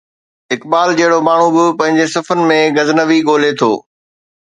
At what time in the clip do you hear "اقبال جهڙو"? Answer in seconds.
0.55-1.19